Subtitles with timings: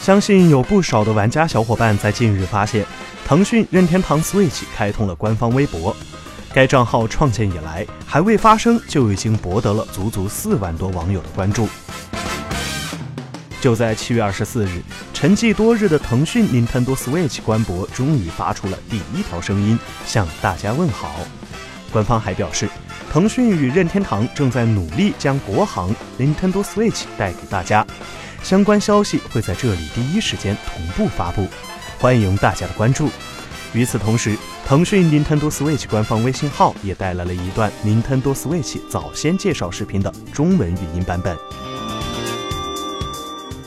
[0.00, 2.84] 相信有不少的玩家小伙伴在近日发现，
[3.26, 5.94] 腾讯任天堂 Switch 开通了官方微博。
[6.52, 11.68] 该账号创建以来，还未发声就已经博得了足足四万多网友的关注。
[13.60, 14.80] 就在七月二十四日，
[15.12, 21.16] 沉寂多日的腾讯 Nintendo Switch 官博终于发出了第一条声音，向大家问好。
[21.92, 22.68] 官方还表示，
[23.12, 27.86] 腾讯与任天堂正在努力将国行 Nintendo Switch 带给大家，
[28.42, 31.46] 相关消息会在这里第一时间同步发布，
[31.98, 33.08] 欢迎大家的关注。
[33.74, 41.36] 与此同时，腾讯 Nintendo Switch 官方微信号也带来了一段 Nintendo Switch 早先介绍视频的中文语音版本。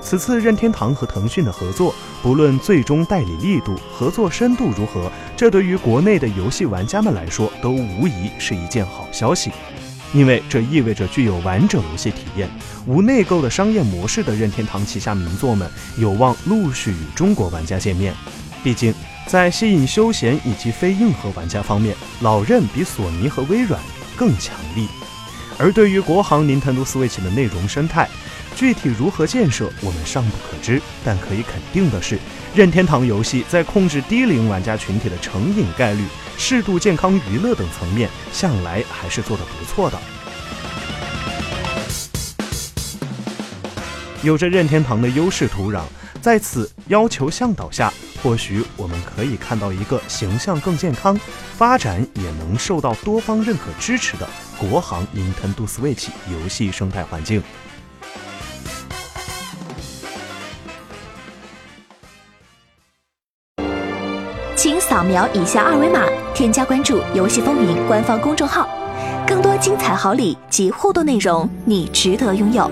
[0.00, 9.50] 此次任天堂和腾讯的合作，不论最终代理力度、合作深度如何，这对于国内的游戏玩家们来说，都无疑是一件好消息，
[10.14, 12.48] 因为这意味着具有完整游戏体验、
[12.86, 18.14] 无内购的商业模式的任天堂旗下名作们，有望陆续与中国玩家见面。
[18.62, 18.94] 毕竟。
[19.26, 23.80] 在吸引休闲以及非硬核玩家方面，老任比索尼和微软
[24.18, 24.86] 更强力。
[25.58, 28.08] 而对于国行 Nintendo Switch 的内容生态，
[28.56, 30.80] 具体如何建设，我们尚不可知。
[31.04, 32.18] 但可以肯定的是，
[32.54, 36.04] 任天堂游戏在控制低龄玩家群体的成瘾概率、
[36.36, 39.98] 适度健康娱乐等层面，向来还是做得不错的。
[44.22, 45.82] 有着任天堂的优势土壤，
[46.20, 47.92] 在此要求向导下。
[48.24, 51.14] 或许我们可以看到一个形象更健康、
[51.58, 54.26] 发展也能受到多方认可支持的
[54.58, 57.42] 国行 Nintendo Switch 游戏生态环境。
[64.56, 66.00] 请扫描以下二维码，
[66.34, 68.66] 添加关注“游戏风云”官方公众号，
[69.26, 72.70] 更多精彩好礼及互动内容，你值得拥有。